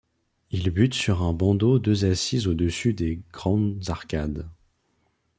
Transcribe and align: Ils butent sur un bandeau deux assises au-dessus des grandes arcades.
Ils 0.49 0.71
butent 0.71 0.95
sur 0.95 1.21
un 1.21 1.31
bandeau 1.31 1.77
deux 1.77 2.05
assises 2.05 2.47
au-dessus 2.47 2.93
des 2.95 3.21
grandes 3.31 3.87
arcades. 3.87 4.49